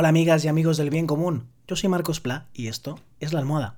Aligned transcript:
Hola 0.00 0.10
amigas 0.10 0.44
y 0.44 0.48
amigos 0.48 0.76
del 0.76 0.90
bien 0.90 1.08
común, 1.08 1.48
yo 1.66 1.74
soy 1.74 1.88
Marcos 1.88 2.20
Pla 2.20 2.46
y 2.54 2.68
esto 2.68 3.00
es 3.18 3.32
La 3.32 3.40
Almohada. 3.40 3.74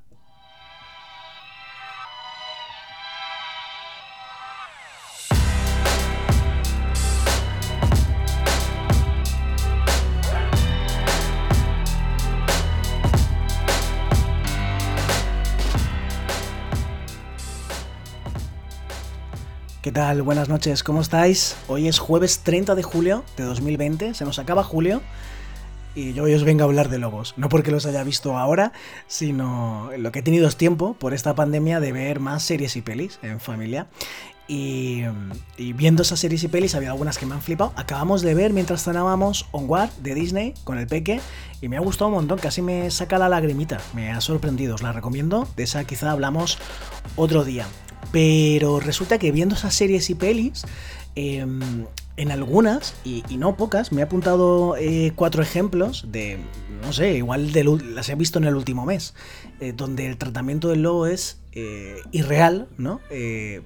¿Qué 19.80 19.91
tal? 19.91 20.21
Buenas 20.21 20.50
noches, 20.50 20.82
¿cómo 20.82 21.00
estáis? 21.00 21.57
Hoy 21.66 21.89
es 21.89 21.98
jueves 21.98 22.41
30 22.41 22.75
de 22.75 22.82
julio 22.82 23.25
de 23.39 23.45
2020, 23.45 24.12
se 24.12 24.27
nos 24.27 24.39
acaba 24.39 24.62
julio 24.62 25.00
y 25.95 26.12
yo 26.12 26.25
hoy 26.25 26.34
os 26.34 26.45
vengo 26.45 26.62
a 26.62 26.64
hablar 26.64 26.88
de 26.88 26.98
lobos. 26.98 27.34
No 27.37 27.48
porque 27.48 27.70
los 27.70 27.87
haya 27.87 28.02
visto 28.05 28.37
ahora, 28.37 28.73
sino 29.06 29.91
lo 29.97 30.12
que 30.12 30.20
he 30.20 30.23
tenido 30.23 30.48
es 30.48 30.56
tiempo 30.56 30.95
por 30.95 31.14
esta 31.14 31.34
pandemia 31.34 31.80
de 31.80 31.92
ver 31.92 32.20
más 32.20 32.42
series 32.42 32.77
y 32.77 32.83
pelis 32.83 33.19
en 33.23 33.41
familia. 33.41 33.88
Y, 34.52 35.05
viendo 35.74 36.02
esas 36.02 36.19
series 36.19 36.42
y 36.42 36.48
pelis 36.48 36.74
había 36.74 36.91
algunas 36.91 37.19
que 37.19 37.27
me 37.27 37.34
han 37.34 37.42
flipado. 37.42 37.73
Acabamos 37.77 38.23
de 38.23 38.34
ver 38.34 38.52
mientras 38.52 38.83
cenábamos 38.83 39.47
Onward 39.52 39.91
de 40.02 40.14
Disney 40.14 40.55
con 40.64 40.77
el 40.77 40.88
peque 40.88 41.20
y 41.61 41.69
me 41.69 41.77
ha 41.77 41.80
gustado 41.80 42.09
un 42.09 42.14
montón, 42.14 42.38
casi 42.38 42.61
me 42.61 42.91
saca 42.91 43.16
la 43.16 43.28
lagrimita, 43.28 43.80
me 43.95 44.11
ha 44.11 44.20
sorprendido, 44.20 44.75
os 44.75 44.83
la 44.83 44.91
recomiendo. 44.91 45.47
De 45.55 45.62
esa 45.62 45.84
quizá 45.84 46.11
hablamos 46.11 46.59
otro 47.14 47.45
día. 47.45 47.69
Pero 48.11 48.80
resulta 48.80 49.19
que 49.19 49.30
viendo 49.30 49.55
esas 49.55 49.72
series 49.72 50.11
y 50.11 50.16
pelis, 50.16 50.64
em, 51.14 51.86
en 52.16 52.30
algunas, 52.30 52.95
y, 53.05 53.23
no 53.38 53.56
pocas, 53.56 53.92
me 53.92 54.00
he 54.00 54.05
apuntado 54.05 54.77
eh, 54.77 55.12
cuatro 55.14 55.42
ejemplos 55.42 56.05
de, 56.09 56.38
no 56.83 56.92
sé, 56.92 57.14
igual 57.14 57.50
las 57.95 58.09
he 58.09 58.14
visto 58.14 58.38
en 58.38 58.45
el 58.45 58.56
último 58.56 58.84
mes, 58.84 59.14
eh, 59.61 59.72
donde 59.75 60.06
el 60.06 60.19
tratamiento 60.19 60.69
del 60.69 60.83
lobo 60.83 61.06
es 61.06 61.41
eh, 61.53 61.97
irreal, 62.12 62.69
¿no? 62.77 63.00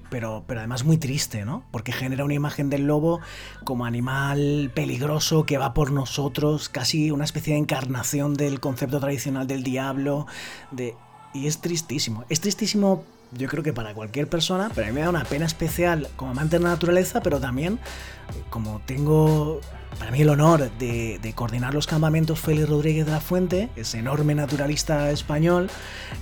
pero, 0.09 0.43
pero 0.47 0.59
además 0.61 0.85
muy 0.85 0.97
triste, 0.97 1.43
¿no? 1.43 1.65
Porque 1.71 1.91
genera 1.91 2.23
una 2.23 2.33
imagen 2.33 2.69
del 2.69 2.87
lobo 2.87 3.19
como 3.63 3.85
animal 3.85 4.71
peligroso 4.73 5.45
que 5.45 5.57
va 5.57 5.73
por 5.73 5.91
nosotros, 5.91 6.69
casi 6.69 7.11
una 7.11 7.25
especie 7.25 7.53
de 7.53 7.59
encarnación 7.59 8.35
del 8.35 8.59
concepto 8.59 8.99
tradicional 8.99 9.47
del 9.47 9.63
diablo, 9.63 10.27
de... 10.71 10.95
Y 11.33 11.47
es 11.47 11.59
tristísimo. 11.59 12.23
Es 12.29 12.39
tristísimo 12.39 13.03
yo 13.31 13.47
creo 13.47 13.63
que 13.63 13.73
para 13.73 13.93
cualquier 13.93 14.27
persona, 14.27 14.71
pero 14.73 14.87
a 14.87 14.89
mí 14.89 14.95
me 14.95 15.01
da 15.01 15.09
una 15.09 15.23
pena 15.23 15.45
especial 15.45 16.07
como 16.15 16.31
amante 16.31 16.57
de 16.57 16.63
la 16.63 16.69
naturaleza, 16.69 17.21
pero 17.21 17.39
también 17.39 17.73
eh, 17.73 18.43
como 18.49 18.81
tengo 18.85 19.61
para 19.99 20.11
mí 20.11 20.21
el 20.21 20.29
honor 20.29 20.69
de, 20.77 21.33
coordinar 21.35 21.73
los 21.73 21.87
campamentos 21.87 22.37
Félix 22.37 22.67
Rodríguez 22.67 23.05
de 23.05 23.13
la 23.13 23.21
Fuente, 23.21 23.69
ese 23.77 23.99
enorme 23.99 24.35
naturalista 24.35 25.09
español, 25.09 25.69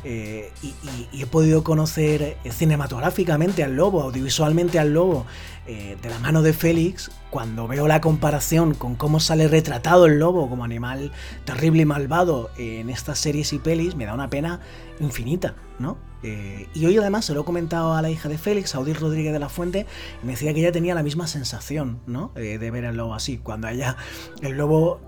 eh, 0.03 0.51
y, 0.61 1.21
he 1.21 1.25
podido 1.25 1.63
conocer 1.63 2.37
eh, 2.43 2.51
cinematográficamente 2.51 3.63
al 3.63 3.75
lobo, 3.75 4.03
audiovisualmente 4.03 4.77
al 4.77 4.93
lobo, 4.93 5.25
de 5.65 6.09
la 6.09 6.19
mano 6.19 6.41
de 6.41 6.51
Félix, 6.51 7.09
cuando 7.29 7.69
veo 7.69 7.87
la 7.87 8.01
comparación 8.01 8.73
con 8.73 8.95
cómo 8.95 9.21
sale 9.21 9.47
retratado 9.47 10.07
el 10.07 10.19
lobo 10.19 10.49
como 10.49 10.65
animal 10.65 11.13
terrible 11.45 11.83
y 11.83 11.85
malvado 11.85 12.51
en 12.57 12.89
estas 12.89 13.19
series 13.19 13.53
y 13.53 13.59
pelis, 13.59 13.95
me 13.95 14.05
da 14.05 14.13
una 14.13 14.29
pena 14.29 14.59
infinita, 14.99 15.55
¿no? 15.79 15.95
Eh, 16.23 16.67
y 16.73 16.85
hoy 16.85 16.97
además 16.97 17.25
se 17.25 17.33
lo 17.33 17.41
he 17.41 17.45
comentado 17.45 17.93
a 17.93 18.01
la 18.01 18.09
hija 18.09 18.29
de 18.29 18.37
Félix, 18.37 18.75
a 18.75 18.79
Odil 18.79 18.95
Rodríguez 18.95 19.33
de 19.33 19.39
la 19.39 19.49
Fuente, 19.49 19.85
y 20.21 20.25
me 20.25 20.33
decía 20.33 20.53
que 20.53 20.61
ella 20.61 20.71
tenía 20.71 20.95
la 20.95 21.03
misma 21.03 21.27
sensación, 21.27 21.99
¿no? 22.07 22.31
Eh, 22.35 22.57
de 22.57 22.71
ver 22.71 22.85
al 22.85 22.95
lobo 22.95 23.13
así. 23.13 23.37
Cuando 23.37 23.67
ella, 23.67 23.97
el 24.41 24.57
lobo, 24.57 25.01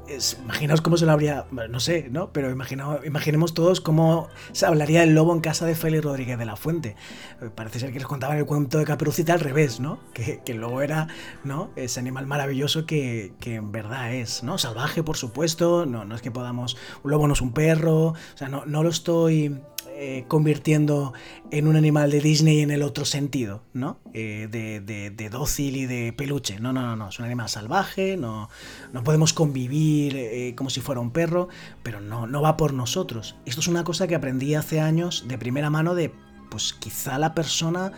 imaginaos 0.44 0.82
cómo 0.82 0.98
se 0.98 1.06
lo 1.06 1.14
habría, 1.14 1.46
no 1.52 1.80
sé, 1.80 2.10
¿no? 2.12 2.32
Pero 2.32 2.52
imaginemos 2.52 3.54
todos 3.54 3.82
cómo 3.82 4.28
se 4.52 4.66
hablaría 4.66 5.02
del 5.02 5.16
lobo 5.16 5.34
en 5.34 5.40
casa 5.40 5.66
de 5.66 5.76
Félix 5.76 6.04
Rodríguez 6.04 6.38
de 6.38 6.46
la 6.46 6.56
Fuente. 6.56 6.96
Eh, 7.42 7.50
parece 7.54 7.80
ser 7.80 7.94
que 7.94 8.00
les 8.00 8.08
contaban 8.08 8.38
el 8.38 8.46
cuento 8.46 8.78
de 8.78 8.86
Caperucita 8.86 9.34
al 9.34 9.40
revés, 9.40 9.80
¿no? 9.80 10.00
Que, 10.14 10.42
el 10.46 10.58
lobo 10.58 10.82
era, 10.82 11.08
¿no? 11.44 11.72
Ese 11.76 12.00
animal 12.00 12.28
maravilloso 12.28 12.86
que, 12.86 13.34
en 13.46 13.72
verdad 13.72 14.14
es, 14.14 14.44
¿no? 14.44 14.58
Salvaje, 14.58 15.04
por 15.04 15.18
supuesto, 15.18 15.86
no, 15.86 16.06
no 16.06 16.16
es 16.16 16.22
que 16.22 16.32
podamos, 16.32 16.78
un 17.04 17.12
lobo 17.12 17.28
no 17.28 17.34
es 17.34 17.42
un 17.42 17.54
perro, 17.54 18.08
o 18.08 18.16
sea, 18.36 18.48
no, 18.48 18.66
no 18.66 18.84
lo 18.84 18.90
estoy 18.90 19.60
eh, 19.98 20.26
convirtiendo 20.28 21.14
en 21.52 21.68
un 21.68 21.78
animal 21.78 22.12
de 22.12 22.20
Disney 22.20 22.60
en 22.60 22.70
el 22.70 22.84
otro 22.84 23.06
sentido, 23.06 23.64
¿no? 23.72 23.98
Eh, 24.14 24.48
de, 24.52 25.30
dócil 25.30 25.78
y 25.78 25.86
de 25.86 26.12
peluche. 26.12 26.60
No, 26.60 26.74
no, 26.74 26.82
no, 26.82 26.98
no. 26.98 27.10
Es 27.10 27.20
un 27.20 27.26
animal 27.26 27.48
salvaje, 27.48 28.18
no, 28.18 28.50
no 28.92 29.04
podemos 29.06 29.32
convivir 29.32 30.18
eh, 30.18 30.54
como 30.56 30.70
si 30.70 30.82
fuera 30.82 31.00
un 31.00 31.12
perro, 31.12 31.48
pero 31.82 32.02
no, 32.02 32.28
no 32.28 32.42
va 32.42 32.58
por 32.58 32.74
nosotros. 32.74 33.38
Esto 33.46 33.62
es 33.62 33.70
una 33.70 33.86
cosa 33.86 34.06
que 34.06 34.16
aprendí 34.16 34.54
hace 34.56 34.82
años 34.82 35.26
de 35.30 35.38
primera 35.38 35.70
mano 35.70 35.96
de, 35.96 36.12
pues 36.50 36.74
quizá 36.74 37.18
la 37.18 37.34
persona 37.34 37.94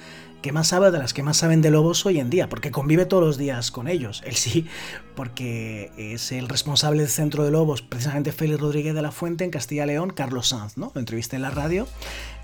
que 0.47 0.53
más 0.53 0.69
sabe 0.69 0.91
de 0.91 0.97
las 0.97 1.13
que 1.13 1.24
más 1.24 1.35
saben 1.35 1.62
de 1.62 1.72
lobos 1.72 2.06
hoy 2.06 2.22
en 2.22 2.30
día, 2.30 2.47
porque 2.47 2.72
convive 2.72 3.06
todos 3.06 3.22
los 3.22 3.38
días 3.38 3.69
con 3.69 3.90
ellos. 3.90 4.24
Él 4.25 4.35
sí, 4.35 4.66
porque 5.13 5.91
es 5.97 6.31
el 6.31 6.47
responsable 6.47 7.02
del 7.02 7.09
centro 7.09 7.44
de 7.44 7.52
lobos, 7.52 7.81
precisamente 7.81 8.31
Félix 8.31 8.62
Rodríguez 8.62 8.96
de 8.96 9.02
la 9.02 9.12
Fuente 9.12 9.44
en 9.44 9.52
Castilla 9.52 9.85
León, 9.85 10.09
Carlos 10.09 10.47
Sanz, 10.47 10.78
¿no? 10.78 10.94
Lo 10.96 11.02
entrevisté 11.02 11.35
en 11.35 11.41
la 11.41 11.50
radio 11.50 11.85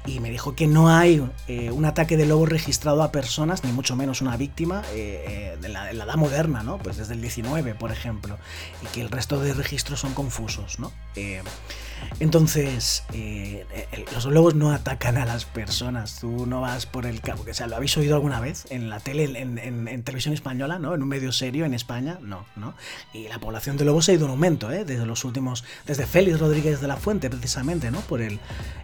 y 0.06 0.20
me 0.20 0.30
dijo 0.30 0.56
que 0.56 0.68
no 0.68 0.90
hay 0.90 1.26
eh, 1.48 1.72
un 1.72 1.86
ataque 1.86 2.18
de 2.18 2.26
lobos 2.26 2.50
registrado 2.50 3.04
a 3.04 3.12
personas, 3.12 3.64
ni 3.64 3.72
mucho 3.72 3.96
menos 3.96 4.22
una 4.22 4.36
víctima, 4.36 4.82
eh, 4.94 5.58
eh, 5.62 5.70
la, 5.70 5.92
edad 5.92 6.16
moderna, 6.16 6.64
¿no? 6.64 6.78
Pues 6.78 6.98
desde 6.98 7.14
el 7.14 7.22
19, 7.22 7.76
por 7.76 7.92
ejemplo, 7.92 8.38
y 8.82 8.88
que 8.88 9.02
el 9.02 9.10
resto 9.10 9.40
de 9.40 9.54
registros 9.54 10.00
son 10.00 10.14
confusos, 10.14 10.80
¿no? 10.80 10.92
entonces, 12.20 13.04
los 14.14 14.26
lobos 14.26 14.56
no 14.56 14.72
atacan 14.72 15.18
a 15.18 15.26
las 15.26 15.46
personas, 15.46 16.20
tú 16.20 16.48
no 16.48 16.60
vas 16.60 16.86
por 16.88 17.06
el 17.06 17.22
cabo, 17.22 17.46
que 17.46 17.54
sea, 17.54 17.68
¿lo 17.68 17.76
habéis 17.76 17.96
oído 17.98 18.16
alguna 18.16 18.40
vez 18.40 18.66
en 18.72 18.90
la 18.90 19.00
tele, 19.00 19.40
en, 19.40 20.04
televisión 20.04 20.34
española, 20.34 20.80
¿no? 20.80 20.96
En 20.96 21.04
un 21.04 21.08
medio 21.08 21.32
serio 21.32 21.66
en 21.66 21.74
España, 21.74 22.18
no, 22.22 22.46
¿no? 22.56 22.74
Y 23.14 23.28
la 23.28 23.40
población 23.40 23.78
de 23.78 23.86
lobos 23.86 24.10
ha 24.10 24.14
ido 24.14 24.26
en 24.26 24.32
aumento, 24.32 24.72
¿eh? 24.72 24.86
Desde 24.86 25.06
los 25.06 25.24
últimos, 25.24 25.64
desde 25.86 26.08
Félix 26.08 26.40
Rodríguez 26.40 26.82
de 26.82 26.88
la 26.88 26.98
Fuente, 26.98 27.30
precisamente, 27.30 27.92
¿no? 27.92 28.00
Por 28.02 28.22
el 28.22 28.40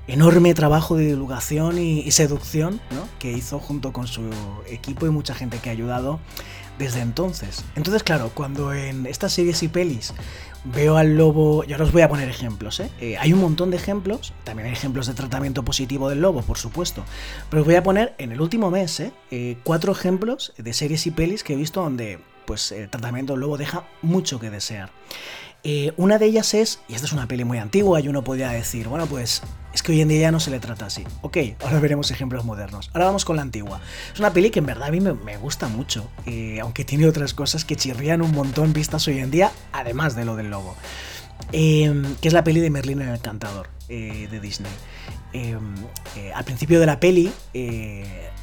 enorme 0.07 0.53
trabajo 0.53 0.95
de 0.95 1.08
divulgación 1.09 1.77
y, 1.77 2.09
seducción 2.11 2.79
que 3.19 3.31
hizo 3.31 3.59
junto 3.59 3.93
con 3.93 4.07
su 4.07 4.29
equipo 4.67 5.05
y 5.05 5.09
mucha 5.09 5.33
gente 5.33 5.59
que 5.59 5.69
ha 5.69 5.71
ayudado 5.71 6.19
desde 6.77 7.01
entonces. 7.01 7.63
Entonces, 7.75 8.03
claro, 8.03 8.31
cuando 8.33 8.73
en 8.73 9.05
estas 9.05 9.33
series 9.33 9.61
y 9.63 9.67
pelis 9.67 10.13
veo 10.63 10.97
al 10.97 11.17
lobo, 11.17 11.63
y 11.67 11.71
ahora 11.71 11.85
os 11.85 11.91
voy 11.91 12.01
a 12.01 12.09
poner 12.09 12.29
ejemplos, 12.29 12.79
¿eh? 12.79 12.89
Eh, 12.99 13.17
hay 13.17 13.33
un 13.33 13.39
montón 13.39 13.69
de 13.69 13.77
ejemplos, 13.77 14.33
también 14.43 14.67
hay 14.67 14.73
ejemplos 14.73 15.07
de 15.07 15.13
tratamiento 15.13 15.63
positivo 15.63 16.09
del 16.09 16.21
lobo, 16.21 16.41
por 16.41 16.57
supuesto, 16.57 17.03
pero 17.49 17.61
os 17.61 17.65
voy 17.65 17.75
a 17.75 17.83
poner 17.83 18.15
en 18.17 18.31
el 18.31 18.41
último 18.41 18.71
mes 18.71 18.99
¿eh? 18.99 19.57
cuatro 19.63 19.91
ejemplos 19.91 20.53
de 20.57 20.73
series 20.73 21.05
y 21.07 21.11
pelis 21.11 21.43
que 21.43 21.53
he 21.53 21.57
visto 21.57 21.81
donde 21.81 22.19
pues, 22.45 22.71
el 22.71 22.89
tratamiento 22.89 23.33
del 23.33 23.41
lobo 23.41 23.57
deja 23.57 23.85
mucho 24.01 24.39
que 24.39 24.49
desear. 24.49 24.89
Eh, 25.63 25.93
una 25.97 26.17
de 26.17 26.25
ellas 26.25 26.53
es, 26.53 26.79
y 26.87 26.93
esta 26.93 27.05
es 27.05 27.13
una 27.13 27.27
peli 27.27 27.43
muy 27.43 27.57
antigua 27.57 27.99
y 27.99 28.07
uno 28.07 28.23
podría 28.23 28.49
decir, 28.49 28.87
bueno, 28.87 29.05
pues 29.07 29.41
es 29.73 29.83
que 29.83 29.91
hoy 29.91 30.01
en 30.01 30.07
día 30.07 30.19
ya 30.19 30.31
no 30.31 30.39
se 30.39 30.51
le 30.51 30.59
trata 30.59 30.85
así. 30.85 31.03
Ok, 31.21 31.37
ahora 31.63 31.79
veremos 31.79 32.11
ejemplos 32.11 32.45
modernos. 32.45 32.89
Ahora 32.93 33.05
vamos 33.05 33.25
con 33.25 33.35
la 33.35 33.41
antigua. 33.41 33.81
Es 34.13 34.19
una 34.19 34.33
peli 34.33 34.49
que 34.49 34.59
en 34.59 34.65
verdad 34.65 34.89
a 34.89 34.91
mí 34.91 34.99
me, 34.99 35.37
gusta 35.37 35.67
mucho, 35.67 36.09
eh, 36.25 36.59
aunque 36.61 36.85
tiene 36.85 37.07
otras 37.07 37.33
cosas 37.33 37.65
que 37.65 37.75
chirrían 37.75 38.21
un 38.21 38.31
montón 38.31 38.73
vistas 38.73 39.07
hoy 39.07 39.19
en 39.19 39.31
día, 39.31 39.51
además 39.71 40.15
de 40.15 40.25
lo 40.25 40.35
del 40.35 40.49
lobo. 40.49 40.75
Em, 41.51 42.15
que 42.15 42.27
es 42.27 42.33
la 42.33 42.43
peli 42.43 42.59
de 42.59 42.69
Merlín 42.69 43.01
el 43.01 43.09
Encantador 43.09 43.69
eh, 43.87 44.27
de 44.29 44.39
Disney. 44.39 44.71
Em, 45.31 45.75
al 46.33 46.43
principio 46.43 46.79
de 46.79 46.85
la 46.85 46.99
peli, 46.99 47.31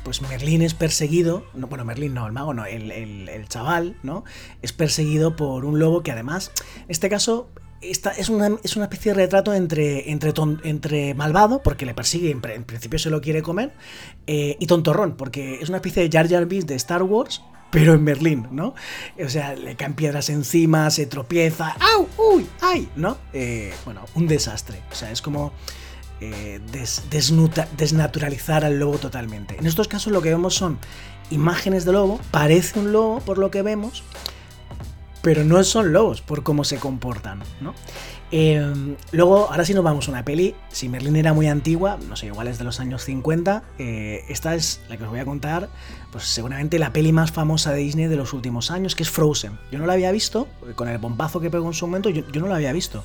pues 0.07 0.23
Merlín 0.23 0.63
es 0.63 0.73
perseguido, 0.73 1.45
no, 1.53 1.67
bueno, 1.67 1.85
Merlín 1.85 2.15
no, 2.15 2.29
el 2.29 2.33
mago 2.33 2.55
no, 2.55 2.65
el, 2.65 3.45
chaval, 3.49 3.97
¿no? 4.05 4.23
Es 4.63 4.73
perseguido 4.73 5.35
por 5.35 5.65
un 5.65 5.81
lobo 5.81 6.05
que 6.05 6.13
además, 6.13 6.53
en 6.77 6.85
este 6.91 7.09
caso, 7.09 7.51
es, 7.81 8.29
una, 8.29 8.57
es 8.63 8.77
una 8.77 8.87
especie 8.87 9.13
de 9.13 9.19
retrato 9.23 9.55
entre, 9.55 10.11
entre, 10.11 11.15
malvado, 11.15 11.63
porque 11.63 11.87
le 11.87 11.95
persigue, 11.95 12.31
en, 12.31 12.41
principio 12.41 12.99
se 12.99 13.11
lo 13.11 13.21
quiere 13.21 13.43
comer, 13.43 13.73
eh, 14.27 14.57
y 14.59 14.67
tontorrón, 14.67 15.17
porque 15.17 15.61
es 15.61 15.69
una 15.69 15.79
especie 15.79 16.03
de 16.03 16.11
Jar 16.11 16.29
Jar 16.29 16.47
Binks 16.47 16.67
de 16.67 16.75
Star 16.75 17.03
Wars, 17.03 17.43
pero 17.71 17.95
en 17.95 18.05
Merlín, 18.05 18.49
¿no? 18.53 18.75
O 19.23 19.29
sea, 19.29 19.55
le 19.55 19.77
caen 19.77 19.95
piedras 19.95 20.31
encima, 20.31 20.91
se 20.91 21.07
tropieza, 21.07 21.77
¡au! 21.95 22.09
¡Uy! 22.17 22.47
¡Ay! 22.61 22.89
¿No? 22.97 23.19
Eh, 23.33 23.75
bueno, 23.85 24.03
un 24.15 24.27
desastre. 24.29 24.81
O 24.91 24.95
sea, 24.95 25.11
es 25.11 25.21
como 25.21 25.53
eh, 26.21 26.61
desnaturalizar 27.77 28.65
al 28.65 28.79
lobo 28.79 28.99
totalmente. 28.99 29.57
En 29.59 29.67
estos 29.67 29.89
casos 29.89 30.13
lo 30.13 30.23
que 30.23 30.31
vemos 30.31 30.55
son 30.55 30.79
imágenes 31.31 31.85
de 31.85 31.93
lobo, 31.93 32.21
parece 32.31 32.79
un 32.79 32.93
lobo 32.93 33.21
por 33.21 33.37
lo 33.39 33.51
que 33.51 33.63
vemos, 33.63 34.05
pero 35.27 35.43
no 35.43 35.65
son 35.65 35.93
lobos 35.93 36.21
por 36.21 36.45
cómo 36.45 36.63
se 36.63 36.77
comportan, 36.77 37.41
¿no? 37.61 37.75
Em, 38.33 38.97
luego, 39.13 39.49
ahora 39.51 39.65
sí 39.65 39.73
nos 39.73 39.85
vamos 39.85 40.09
a 40.09 40.11
una 40.11 40.25
peli. 40.25 40.55
Si 40.69 40.89
Merlin 40.89 41.17
era 41.17 41.33
muy 41.33 41.47
antigua, 41.47 41.99
no 42.09 42.17
sé, 42.17 42.27
igual 42.27 42.49
es 42.49 42.59
de 42.59 42.65
los 42.65 42.81
años 42.81 43.05
50. 43.05 43.63
Eh, 43.79 44.25
esta 44.29 44.55
es 44.55 44.81
la 44.89 44.97
que 44.97 45.05
os 45.05 45.11
voy 45.11 45.21
a 45.21 45.25
contar, 45.25 45.69
pues 46.11 46.25
seguramente 46.25 46.79
la 46.79 46.93
peli 46.93 47.13
más 47.13 47.31
famosa 47.31 47.73
de 47.73 47.79
Disney 47.79 48.07
de 48.07 48.17
los 48.17 48.33
últimos 48.33 48.71
años, 48.71 48.97
que 48.97 49.05
es 49.05 49.11
Frozen. 49.11 49.59
Yo 49.71 49.79
no 49.79 49.87
la 49.87 49.93
había 49.93 50.11
visto, 50.11 50.49
con 50.75 50.89
el 50.89 50.99
bombazo 50.99 51.41
que 51.41 51.51
pegó 51.51 51.67
en 51.67 51.75
su 51.75 51.87
momento, 51.87 52.11
yo, 52.11 52.25
no 52.41 52.49
la 52.49 52.57
había 52.57 52.73
visto. 52.73 53.05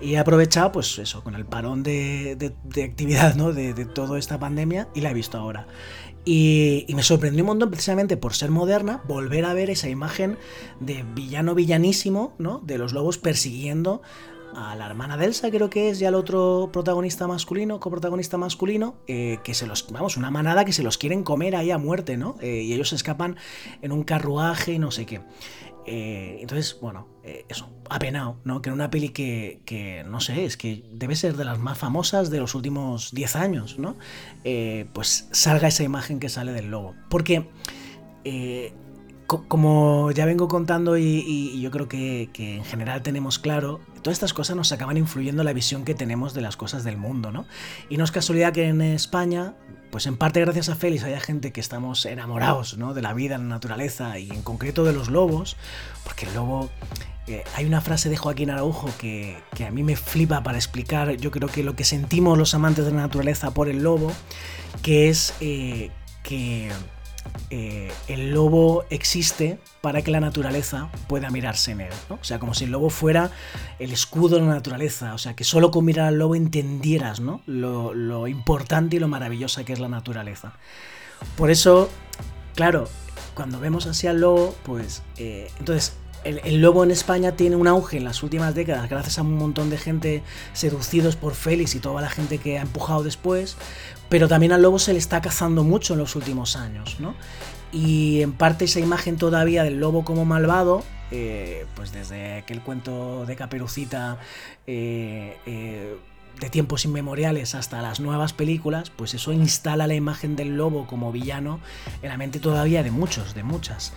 Y 0.00 0.14
he 0.14 0.18
aprovechado, 0.18 0.72
pues 0.72 0.98
eso, 0.98 1.22
con 1.22 1.34
el 1.34 1.44
parón 1.44 1.82
de, 1.82 2.54
actividad, 2.82 3.34
¿no? 3.34 3.52
De, 3.52 3.74
de 3.74 3.84
toda 3.84 4.18
esta 4.18 4.38
pandemia, 4.38 4.88
y 4.94 5.02
la 5.02 5.10
he 5.10 5.14
visto 5.14 5.38
ahora. 5.38 5.66
Y, 6.24 6.86
me 6.94 7.02
sorprendió 7.02 7.42
un 7.42 7.48
montón 7.48 7.70
precisamente 7.70 8.16
por 8.16 8.34
ser 8.34 8.50
moderna, 8.50 9.02
volver 9.08 9.44
a 9.44 9.54
ver 9.54 9.70
esa 9.70 9.88
imagen 9.88 10.38
de 10.78 11.04
villano 11.14 11.54
villanísimo, 11.54 12.34
¿no? 12.38 12.60
De 12.64 12.78
los 12.78 12.92
lobos 12.92 13.18
persiguiendo 13.18 14.02
a 14.54 14.76
la 14.76 14.86
hermana 14.86 15.16
de 15.16 15.26
Elsa, 15.26 15.50
creo 15.50 15.70
que 15.70 15.90
es, 15.90 16.00
y 16.00 16.04
al 16.04 16.14
otro 16.14 16.70
protagonista 16.72 17.26
masculino, 17.26 17.80
coprotagonista 17.80 18.38
masculino, 18.38 18.96
eh, 19.06 19.38
que 19.44 19.54
se 19.54 19.66
los, 19.66 19.90
vamos, 19.90 20.16
una 20.16 20.30
manada 20.30 20.64
que 20.64 20.72
se 20.72 20.82
los 20.82 20.98
quieren 20.98 21.22
comer 21.22 21.56
ahí 21.56 21.70
a 21.70 21.78
muerte, 21.78 22.16
¿no? 22.16 22.36
Eh, 22.40 22.62
y 22.62 22.72
ellos 22.72 22.92
escapan 22.92 23.36
en 23.80 23.92
un 23.92 24.04
carruaje 24.04 24.72
y 24.72 24.78
no 24.78 24.90
sé 24.90 25.06
qué. 25.06 25.20
Eh, 25.84 26.38
entonces, 26.40 26.78
bueno, 26.80 27.08
eso, 27.48 27.68
apenado, 27.90 28.36
¿no? 28.44 28.62
Que 28.62 28.68
en 28.70 28.74
una 28.74 28.90
peli 28.90 29.08
que, 29.08 29.60
que, 29.64 30.04
no 30.04 30.20
sé, 30.20 30.44
es 30.44 30.56
que 30.56 30.84
debe 30.92 31.16
ser 31.16 31.36
de 31.36 31.44
las 31.44 31.58
más 31.58 31.78
famosas 31.78 32.30
de 32.30 32.38
los 32.38 32.54
últimos 32.54 33.12
10 33.12 33.36
años, 33.36 33.78
¿no? 33.78 33.96
pues 34.92 35.28
salga 35.32 35.68
esa 35.68 35.82
imagen 35.82 36.20
que 36.20 36.28
sale 36.28 36.52
del 36.52 36.70
lobo. 36.70 36.94
Porque 37.08 37.48
como 39.40 40.10
ya 40.12 40.26
vengo 40.26 40.48
contando 40.48 40.96
y, 40.96 41.60
yo 41.60 41.70
creo 41.70 41.88
que, 41.88 42.30
en 42.36 42.64
general 42.64 43.02
tenemos 43.02 43.38
claro, 43.38 43.80
todas 44.02 44.16
estas 44.16 44.32
cosas 44.32 44.56
nos 44.56 44.72
acaban 44.72 44.96
influyendo 44.96 45.42
en 45.42 45.46
la 45.46 45.52
visión 45.52 45.84
que 45.84 45.94
tenemos 45.94 46.34
de 46.34 46.40
las 46.40 46.56
cosas 46.56 46.84
del 46.84 46.96
mundo, 46.96 47.32
¿no? 47.32 47.46
Y 47.88 47.96
no 47.96 48.04
es 48.04 48.10
casualidad 48.10 48.52
que 48.52 48.68
en 48.68 48.82
España, 48.82 49.54
pues 49.90 50.06
en 50.06 50.16
parte 50.16 50.40
gracias 50.40 50.68
a 50.68 50.74
Félix 50.74 51.04
haya 51.04 51.20
gente 51.20 51.52
que 51.52 51.60
estamos 51.60 52.04
enamorados, 52.06 52.76
¿no? 52.78 52.94
De 52.94 53.02
la 53.02 53.14
vida, 53.14 53.38
la 53.38 53.44
naturaleza 53.44 54.18
y 54.18 54.30
en 54.30 54.42
concreto 54.42 54.84
de 54.84 54.92
los 54.92 55.08
lobos, 55.08 55.56
porque 56.04 56.26
el 56.26 56.34
lobo... 56.34 56.70
Eh, 57.28 57.44
hay 57.54 57.66
una 57.66 57.80
frase 57.80 58.08
de 58.08 58.16
Joaquín 58.16 58.50
Araujo 58.50 58.90
que, 58.98 59.38
a 59.64 59.70
mí 59.70 59.84
me 59.84 59.94
flipa 59.94 60.42
para 60.42 60.58
explicar, 60.58 61.16
yo 61.18 61.30
creo 61.30 61.48
que 61.48 61.62
lo 61.62 61.76
que 61.76 61.84
sentimos 61.84 62.36
los 62.36 62.52
amantes 62.52 62.84
de 62.84 62.90
la 62.90 63.02
naturaleza 63.02 63.52
por 63.52 63.68
el 63.68 63.84
lobo, 63.84 64.10
que 64.82 65.08
es 65.08 65.32
eh, 65.40 65.92
que 66.24 66.72
eh, 67.50 67.92
el 68.08 68.32
lobo 68.32 68.84
existe 68.90 69.58
para 69.80 70.02
que 70.02 70.10
la 70.10 70.20
naturaleza 70.20 70.90
pueda 71.06 71.30
mirarse 71.30 71.72
en 71.72 71.82
él. 71.82 71.92
O 72.08 72.24
sea, 72.24 72.38
como 72.38 72.54
si 72.54 72.64
el 72.64 72.70
lobo 72.70 72.88
fuera 72.88 73.30
el 73.78 73.92
escudo 73.92 74.36
de 74.36 74.42
la 74.42 74.54
naturaleza. 74.54 75.14
O 75.14 75.18
sea, 75.18 75.34
que 75.34 75.44
solo 75.44 75.70
con 75.70 75.84
mirar 75.84 76.08
al 76.08 76.18
lobo 76.18 76.34
entendieras 76.34 77.20
¿no? 77.20 77.42
lo, 77.46 78.26
importante 78.26 78.96
y 78.96 78.98
lo 78.98 79.08
maravillosa 79.08 79.64
que 79.64 79.72
es 79.72 79.80
la 79.80 79.88
naturaleza. 79.88 80.54
Por 81.36 81.50
eso, 81.50 81.90
claro, 82.54 82.88
cuando 83.34 83.60
vemos 83.60 83.86
así 83.86 84.06
al 84.06 84.20
lobo, 84.20 84.54
pues 84.64 85.02
eh, 85.16 85.50
entonces 85.58 85.96
el, 86.24 86.60
lobo 86.60 86.84
en 86.84 86.90
España 86.90 87.32
tiene 87.32 87.56
un 87.56 87.66
auge 87.66 87.96
en 87.96 88.04
las 88.04 88.22
últimas 88.22 88.54
décadas 88.54 88.88
gracias 88.88 89.18
a 89.18 89.22
un 89.22 89.36
montón 89.36 89.70
de 89.70 89.78
gente 89.78 90.22
seducidos 90.52 91.16
por 91.16 91.34
Félix 91.34 91.74
y 91.74 91.80
toda 91.80 92.00
la 92.00 92.10
gente 92.10 92.38
que 92.38 92.58
ha 92.58 92.62
empujado 92.62 93.02
después, 93.02 93.56
pero 94.08 94.28
también 94.28 94.52
al 94.52 94.62
lobo 94.62 94.78
se 94.78 94.92
le 94.92 94.98
está 94.98 95.20
cazando 95.20 95.64
mucho 95.64 95.94
en 95.94 96.00
los 96.00 96.16
últimos 96.16 96.56
años, 96.56 97.00
¿no? 97.00 97.14
Y 97.72 98.20
en 98.20 98.32
parte 98.32 98.66
esa 98.66 98.80
imagen 98.80 99.16
todavía 99.16 99.64
del 99.64 99.80
lobo 99.80 100.04
como 100.04 100.24
malvado, 100.24 100.84
eh, 101.10 101.66
pues 101.74 101.92
desde 101.92 102.38
aquel 102.38 102.60
cuento 102.60 103.24
de 103.26 103.34
Caperucita 103.36 104.18
eh, 104.66 105.38
eh, 105.46 105.96
de 106.38 106.50
tiempos 106.50 106.84
inmemoriales 106.84 107.54
hasta 107.54 107.80
las 107.82 108.00
nuevas 108.00 108.32
películas, 108.32 108.90
pues 108.90 109.14
eso 109.14 109.32
instala 109.32 109.86
la 109.86 109.94
imagen 109.94 110.36
del 110.36 110.56
lobo 110.56 110.86
como 110.86 111.12
villano 111.12 111.60
en 112.02 112.08
la 112.10 112.16
mente 112.16 112.40
todavía 112.40 112.82
de 112.82 112.90
muchos, 112.90 113.34
de 113.34 113.42
muchas. 113.42 113.92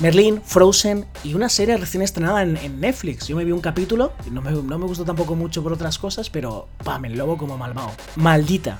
Merlin, 0.00 0.40
Frozen 0.42 1.04
y 1.24 1.34
una 1.34 1.50
serie 1.50 1.76
recién 1.76 2.02
estrenada 2.02 2.42
en, 2.42 2.80
Netflix. 2.80 3.28
Yo 3.28 3.36
me 3.36 3.44
vi 3.44 3.52
un 3.52 3.60
capítulo, 3.60 4.14
no 4.30 4.40
me, 4.40 4.50
no 4.50 4.78
me 4.78 4.86
gustó 4.86 5.04
tampoco 5.04 5.36
mucho 5.36 5.62
por 5.62 5.74
otras 5.74 5.98
cosas, 5.98 6.30
pero 6.30 6.68
pam, 6.82 7.04
el 7.04 7.18
lobo 7.18 7.36
como 7.36 7.58
malvado. 7.58 7.92
Maldita, 8.16 8.78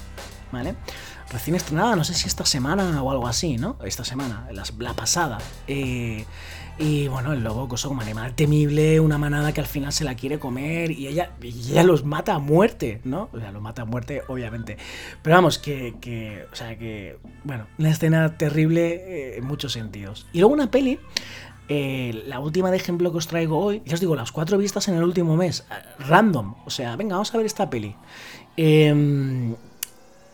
¿vale? 0.50 0.76
Recién 1.30 1.56
estrenada, 1.56 1.94
no 1.94 2.04
sé 2.04 2.14
si 2.14 2.26
esta 2.26 2.46
semana 2.46 3.02
o 3.02 3.10
algo 3.10 3.28
así, 3.28 3.58
¿no? 3.58 3.76
Esta 3.84 4.02
semana, 4.02 4.48
la, 4.78 4.94
pasada. 4.94 5.36
Eh, 5.68 6.24
y 6.78 7.08
bueno, 7.08 7.32
el 7.32 7.42
lobo, 7.42 7.68
cosa 7.68 7.88
como 7.88 8.00
animal 8.00 8.34
temible, 8.34 9.00
una 9.00 9.18
manada 9.18 9.52
que 9.52 9.60
al 9.60 9.66
final 9.66 9.92
se 9.92 10.04
la 10.04 10.14
quiere 10.14 10.38
comer 10.38 10.90
y 10.90 11.08
ella, 11.08 11.32
ella 11.42 11.82
los 11.82 12.04
mata 12.04 12.34
a 12.34 12.38
muerte, 12.38 13.00
¿no? 13.04 13.28
O 13.32 13.38
sea, 13.38 13.52
los 13.52 13.62
mata 13.62 13.82
a 13.82 13.84
muerte, 13.84 14.22
obviamente. 14.28 14.76
Pero 15.22 15.36
vamos, 15.36 15.58
que, 15.58 15.94
que 16.00 16.46
o 16.52 16.54
sea, 16.54 16.78
que, 16.78 17.18
bueno, 17.44 17.66
una 17.78 17.90
escena 17.90 18.36
terrible 18.36 18.94
eh, 18.94 19.38
en 19.38 19.44
muchos 19.44 19.72
sentidos. 19.72 20.26
Y 20.32 20.40
luego 20.40 20.54
una 20.54 20.70
peli, 20.70 20.98
eh, 21.68 22.24
la 22.26 22.40
última 22.40 22.70
de 22.70 22.76
ejemplo 22.76 23.12
que 23.12 23.18
os 23.18 23.26
traigo 23.26 23.58
hoy, 23.58 23.82
ya 23.84 23.94
os 23.94 24.00
digo, 24.00 24.16
las 24.16 24.32
cuatro 24.32 24.58
vistas 24.58 24.88
en 24.88 24.96
el 24.96 25.04
último 25.04 25.36
mes, 25.36 25.66
eh, 25.70 25.74
random. 26.00 26.54
O 26.64 26.70
sea, 26.70 26.96
venga, 26.96 27.14
vamos 27.14 27.34
a 27.34 27.36
ver 27.36 27.46
esta 27.46 27.70
peli. 27.70 27.94
Eh, 28.56 29.54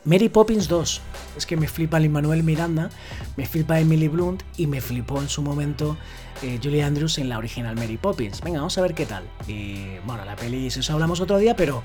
Mary 0.07 0.29
Poppins 0.29 0.69
2. 0.69 1.01
Es 1.37 1.47
que 1.47 1.57
me 1.57 1.67
flipa 1.67 1.99
Lin 1.99 2.13
Manuel 2.13 2.45
Miranda, 2.45 2.91
me 3.37 3.45
flipa 3.45 3.81
Emily 3.81 4.07
Blunt 4.07 4.45
y 4.57 4.69
me 4.69 4.81
flipó 4.81 5.21
en 5.21 5.29
su 5.29 5.43
momento 5.43 5.97
eh, 6.43 6.61
Julie 6.63 6.85
Andrews 6.85 7.19
en 7.19 7.29
la 7.29 7.39
original 7.39 7.75
Mary 7.75 7.97
Poppins. 7.97 8.41
Venga, 8.41 8.59
vamos 8.59 8.79
a 8.79 8.83
ver 8.83 8.95
qué 8.95 9.05
tal. 9.05 9.25
Y 9.49 9.99
bueno, 10.07 10.25
la 10.25 10.37
peli, 10.37 10.69
eso 10.69 10.93
hablamos 10.93 11.21
otro 11.21 11.39
día, 11.39 11.57
pero 11.57 11.83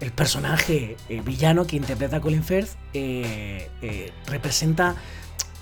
el 0.00 0.10
personaje 0.10 0.96
eh, 1.08 1.22
villano 1.24 1.64
que 1.64 1.76
interpreta 1.76 2.20
Colin 2.20 2.42
Firth 2.42 2.70
eh, 2.92 4.12
representa. 4.26 4.96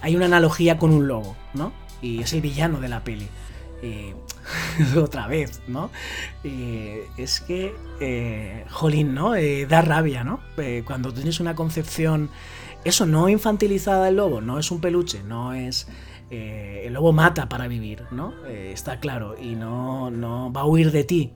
Hay 0.01 0.17
una 0.17 0.27
analogía 0.27 0.79
con 0.79 0.93
un 0.93 1.09
lobo, 1.09 1.37
¿no? 1.53 1.73
Y 2.01 2.23
es 2.23 2.33
el 2.33 2.41
villano 2.41 2.81
de 2.81 2.89
la 2.89 3.05
peli. 3.05 3.27
otra 4.97 5.27
vez, 5.27 5.63
¿no? 5.69 5.91
es 6.45 7.41
que, 7.41 7.75
eh, 8.01 8.65
jolín, 8.71 9.15
¿no? 9.15 9.35
Eh, 9.35 9.67
da 9.67 9.83
rabia, 9.83 10.25
¿no? 10.25 10.41
Eh, 10.57 10.83
cuando 10.87 11.13
tienes 11.13 11.41
una 11.41 11.55
concepción, 11.55 12.31
eso, 12.85 13.07
no 13.07 13.29
infantilizada 13.29 14.07
del 14.07 14.17
lobo, 14.17 14.41
no 14.41 14.59
es 14.59 14.71
un 14.71 14.81
peluche, 14.81 15.23
no 15.23 15.53
es... 15.55 15.89
el 16.31 16.93
lobo 16.93 17.13
mata 17.13 17.49
para 17.49 17.69
vivir, 17.69 18.05
¿no? 18.11 18.35
está 18.47 19.01
claro, 19.01 19.35
y 19.41 19.55
no, 19.55 20.11
no 20.11 20.53
va 20.53 20.63
a 20.63 20.67
huir 20.67 20.91
de 20.93 21.05
ti. 21.05 21.33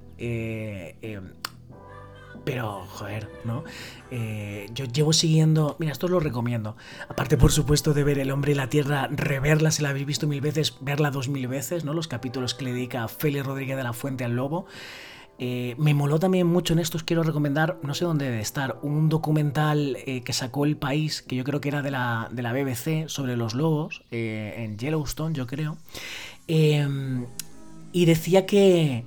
Pero, 2.45 2.85
joder, 2.89 3.31
¿no? 3.45 3.63
Eh, 4.11 4.69
yo 4.75 4.85
llevo 4.85 5.13
siguiendo. 5.13 5.77
Mira, 5.79 5.93
esto 5.93 6.07
os 6.07 6.13
lo 6.13 6.21
recomiendo. 6.21 6.77
Aparte, 7.09 7.37
por 7.37 7.53
supuesto, 7.53 7.95
de 7.95 8.03
ver 8.03 8.19
El 8.19 8.31
hombre 8.31 8.53
y 8.53 8.55
la 8.55 8.69
tierra, 8.69 9.09
reverla 9.11 9.71
si 9.71 9.83
la 9.83 9.91
habéis 9.91 10.07
visto 10.07 10.27
mil 10.27 10.41
veces, 10.41 10.77
verla 10.81 11.11
dos 11.11 11.29
mil 11.29 11.47
veces, 11.47 11.85
¿no? 11.85 11.95
Los 11.95 12.09
capítulos 12.09 12.55
que 12.55 12.65
le 12.65 12.73
dedica 12.73 13.07
Félix 13.07 13.47
Rodríguez 13.47 13.77
de 13.77 13.85
la 13.85 13.93
Fuente 13.93 14.25
al 14.25 14.35
Lobo. 14.35 14.67
Eh, 15.39 15.75
me 15.79 15.95
moló 15.95 16.19
también 16.19 16.47
mucho 16.47 16.73
en 16.73 16.79
estos, 16.79 17.05
quiero 17.05 17.23
recomendar, 17.23 17.79
no 17.83 17.95
sé 17.95 18.05
dónde 18.05 18.27
debe 18.27 18.41
estar, 18.41 18.79
un 18.83 19.09
documental 19.09 19.97
eh, 20.07 20.23
que 20.23 20.33
sacó 20.33 20.67
El 20.67 20.77
País, 20.77 21.23
que 21.23 21.35
yo 21.37 21.43
creo 21.43 21.61
que 21.61 21.69
era 21.69 21.83
de 21.83 21.91
la, 21.91 22.29
de 22.31 22.43
la 22.43 22.53
BBC, 22.53 23.09
sobre 23.09 23.37
los 23.37 23.55
lobos, 23.55 24.05
en 24.11 24.79
Yellowstone, 24.79 25.35
yo 25.35 25.47
creo. 25.47 25.79
y 26.47 28.05
decía 28.05 28.47
que 28.47 29.05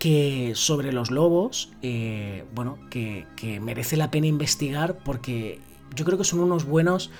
que 0.00 0.52
sobre 0.56 0.92
los 0.92 1.10
lobos, 1.10 1.68
eh, 1.82 2.44
bueno, 2.54 2.78
que, 2.88 3.26
merece 3.60 3.98
la 3.98 4.10
pena 4.10 4.26
investigar 4.26 4.96
porque 5.04 5.60
yo 5.94 6.06
creo 6.06 6.16
que 6.16 6.24
son 6.24 6.40
unos 6.40 6.64
buenos, 6.64 7.10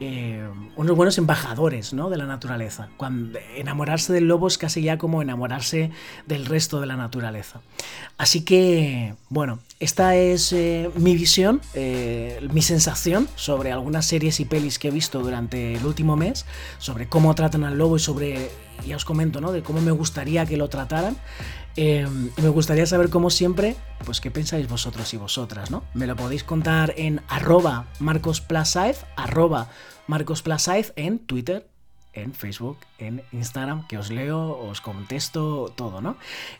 eh, 0.00 0.46
unos 0.76 0.94
buenos 0.94 1.16
embajadores 1.16 1.94
¿no? 1.94 2.10
de 2.10 2.18
la 2.18 2.26
naturaleza. 2.26 2.90
Cuando 2.98 3.38
enamorarse 3.56 4.12
del 4.12 4.28
lobo 4.28 4.48
es 4.48 4.58
casi 4.58 4.82
ya 4.82 4.98
como 4.98 5.22
enamorarse 5.22 5.90
del 6.26 6.44
resto 6.44 6.78
de 6.78 6.86
la 6.86 6.96
naturaleza. 6.96 7.62
Así 8.18 8.44
que, 8.44 9.14
bueno, 9.30 9.60
esta 9.80 10.14
es 10.14 10.52
eh, 10.52 10.90
mi 10.94 11.16
visión, 11.16 11.62
mi 12.52 12.60
sensación 12.60 13.28
sobre 13.34 13.72
algunas 13.72 14.04
series 14.04 14.40
y 14.40 14.44
pelis 14.44 14.78
que 14.78 14.88
he 14.88 14.90
visto 14.90 15.20
durante 15.20 15.76
el 15.76 15.86
último 15.86 16.16
mes, 16.16 16.44
sobre 16.76 17.08
cómo 17.08 17.34
tratan 17.34 17.64
al 17.64 17.78
lobo 17.78 17.96
y 17.96 18.00
sobre, 18.00 18.50
ya 18.86 18.96
os 18.96 19.06
comento, 19.06 19.40
¿no? 19.40 19.52
de 19.52 19.62
cómo 19.62 19.80
me 19.80 19.92
gustaría 19.92 20.44
que 20.44 20.58
lo 20.58 20.68
trataran. 20.68 21.16
Em, 21.76 22.30
me 22.42 22.48
gustaría 22.48 22.86
saber, 22.86 23.10
como 23.10 23.28
siempre, 23.28 23.76
pues 24.04 24.20
qué 24.20 24.30
pensáis 24.30 24.68
vosotros 24.68 25.12
y 25.12 25.18
vosotras, 25.18 25.70
¿no? 25.70 25.84
Me 25.92 26.06
lo 26.06 26.16
podéis 26.16 26.42
contar 26.42 26.94
en 26.96 27.20
arroba 27.28 27.86
marcosplasaez, 27.98 29.04
arroba 29.16 29.68
en 30.96 31.18
Twitter, 31.18 31.66
en 32.14 32.32
Facebook, 32.32 32.78
en 32.98 33.22
Instagram, 33.32 33.86
que 33.86 33.98
os 33.98 34.10
leo, 34.10 34.58
os 34.58 34.80
contesto 34.80 35.72
todo, 35.76 36.00
¿no? 36.00 36.16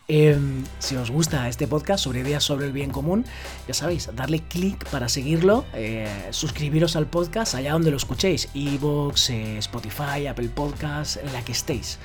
Em, 0.06 0.64
si 0.78 0.96
os 0.96 1.10
gusta 1.10 1.48
este 1.48 1.66
podcast 1.66 2.04
sobre 2.04 2.20
ideas 2.20 2.44
sobre 2.44 2.66
el 2.66 2.72
bien 2.72 2.90
común, 2.90 3.24
ya 3.66 3.72
sabéis, 3.72 4.10
darle 4.14 4.40
clic 4.40 4.84
para 4.90 5.08
seguirlo, 5.08 5.64
eh, 5.72 6.28
suscribiros 6.30 6.94
al 6.94 7.06
podcast 7.06 7.54
allá 7.54 7.72
donde 7.72 7.90
lo 7.90 7.96
escuchéis, 7.96 8.50
Evox, 8.54 9.30
eh, 9.30 9.58
Spotify, 9.58 10.26
Apple 10.28 10.50
Podcasts, 10.50 11.16
en 11.16 11.32
la 11.32 11.42
que 11.42 11.52
estéis. 11.52 11.98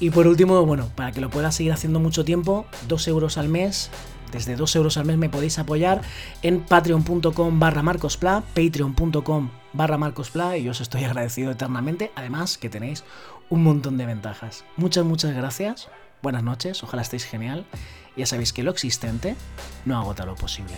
Y 0.00 0.08
por 0.08 0.26
último, 0.26 0.64
bueno, 0.64 0.88
para 0.96 1.12
que 1.12 1.20
lo 1.20 1.28
pueda 1.28 1.52
seguir 1.52 1.72
haciendo 1.72 2.00
mucho 2.00 2.24
tiempo, 2.24 2.64
2 2.88 3.08
euros 3.08 3.36
al 3.36 3.48
mes. 3.48 3.90
Desde 4.32 4.56
2 4.56 4.76
euros 4.76 4.96
al 4.96 5.04
mes 5.04 5.18
me 5.18 5.28
podéis 5.28 5.58
apoyar 5.58 6.00
en 6.42 6.60
patreon.com 6.60 7.60
barra 7.60 7.82
marcospla, 7.82 8.42
patreon.com 8.54 9.50
barra 9.72 9.98
marcospla 9.98 10.56
y 10.56 10.68
os 10.68 10.80
estoy 10.80 11.04
agradecido 11.04 11.50
eternamente. 11.50 12.12
Además 12.16 12.56
que 12.56 12.70
tenéis 12.70 13.04
un 13.50 13.62
montón 13.62 13.98
de 13.98 14.06
ventajas. 14.06 14.64
Muchas, 14.76 15.04
muchas 15.04 15.34
gracias. 15.34 15.88
Buenas 16.22 16.42
noches, 16.42 16.82
ojalá 16.82 17.02
estéis 17.02 17.24
genial. 17.24 17.66
Ya 18.16 18.24
sabéis 18.24 18.52
que 18.54 18.62
lo 18.62 18.70
existente 18.70 19.36
no 19.84 19.98
agota 19.98 20.24
lo 20.24 20.34
posible. 20.34 20.74